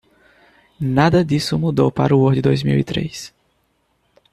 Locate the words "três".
2.83-3.31